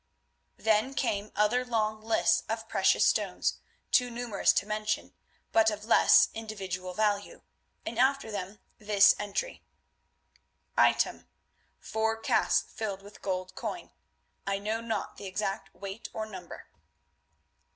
Then 0.57 0.95
came 0.95 1.31
other 1.35 1.63
long 1.63 2.01
lists 2.01 2.41
of 2.49 2.67
precious 2.67 3.05
stones, 3.05 3.59
too 3.91 4.09
numerous 4.09 4.51
to 4.53 4.65
mention, 4.65 5.13
but 5.51 5.69
of 5.69 5.85
less 5.85 6.29
individual 6.33 6.95
value, 6.95 7.43
and 7.85 7.99
after 7.99 8.31
them 8.31 8.57
this 8.79 9.15
entry: 9.19 9.61
"Item: 10.75 11.27
Four 11.79 12.17
casks 12.17 12.71
filled 12.73 13.03
with 13.03 13.21
gold 13.21 13.53
coin 13.53 13.91
(I 14.47 14.57
know 14.57 14.81
not 14.81 15.17
the 15.17 15.27
exact 15.27 15.71
weight 15.75 16.09
or 16.13 16.25
number)." 16.25 16.67